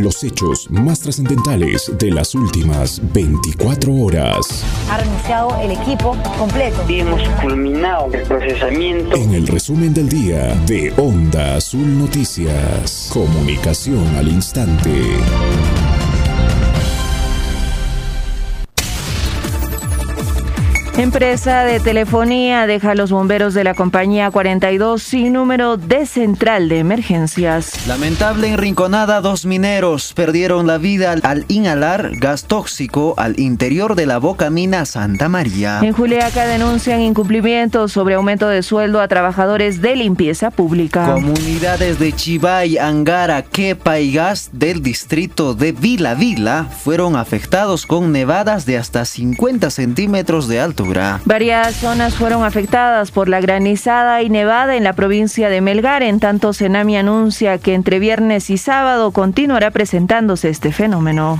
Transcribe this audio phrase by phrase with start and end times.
[0.00, 4.64] Los hechos más trascendentales de las últimas 24 horas.
[4.88, 6.82] Ha renunciado el equipo completo.
[6.88, 9.14] Y hemos culminado el procesamiento.
[9.14, 13.10] En el resumen del día de Onda Azul Noticias.
[13.12, 14.90] Comunicación al instante.
[21.00, 26.68] Empresa de telefonía deja a los bomberos de la compañía 42 sin número de central
[26.68, 27.86] de emergencias.
[27.86, 34.18] Lamentable enrinconada, dos mineros perdieron la vida al inhalar gas tóxico al interior de la
[34.18, 35.80] boca mina Santa María.
[35.82, 41.14] En Juliaca denuncian incumplimientos sobre aumento de sueldo a trabajadores de limpieza pública.
[41.14, 48.12] Comunidades de Chivay, Angara, Quepa y Gas del distrito de Vila Vila fueron afectados con
[48.12, 50.60] nevadas de hasta 50 centímetros de
[51.24, 56.02] Varias zonas fueron afectadas por la granizada y nevada en la provincia de Melgar.
[56.02, 61.38] En tanto, Senami anuncia que entre viernes y sábado continuará presentándose este fenómeno.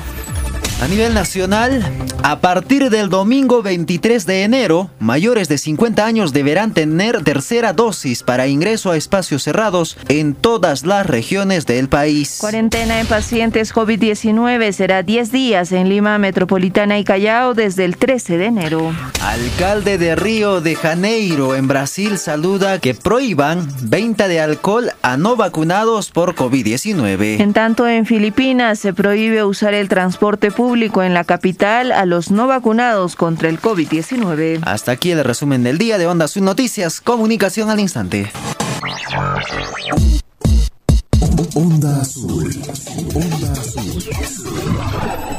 [0.82, 1.82] A nivel nacional,
[2.22, 8.22] a partir del domingo 23 de enero, mayores de 50 años deberán tener tercera dosis
[8.22, 12.38] para ingreso a espacios cerrados en todas las regiones del país.
[12.40, 18.36] Cuarentena en pacientes COVID-19 será 10 días en Lima Metropolitana y Callao desde el 13
[18.36, 18.92] de enero.
[19.22, 25.36] Alcalde de Río de Janeiro en Brasil saluda que prohíban venta de alcohol a no
[25.36, 27.40] vacunados por COVID-19.
[27.40, 32.30] En tanto, en Filipinas se prohíbe usar el transporte público en la capital a los
[32.32, 34.60] no vacunados contra el COVID-19.
[34.66, 38.30] Hasta aquí el resumen del día de Onda Azul Noticias, comunicación al instante.
[41.54, 42.50] Onda Azul.
[43.14, 45.29] Onda Azul.